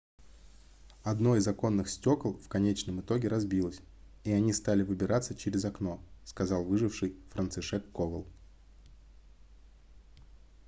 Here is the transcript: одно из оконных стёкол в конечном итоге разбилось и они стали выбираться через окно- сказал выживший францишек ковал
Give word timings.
одно 1.03 1.35
из 1.35 1.47
оконных 1.47 1.87
стёкол 1.87 2.33
в 2.39 2.47
конечном 2.47 3.01
итоге 3.01 3.27
разбилось 3.27 3.79
и 4.23 4.31
они 4.31 4.51
стали 4.51 4.81
выбираться 4.81 5.35
через 5.35 5.63
окно- 5.63 6.01
сказал 6.25 6.63
выживший 6.65 7.15
францишек 7.29 7.83
ковал 7.91 8.25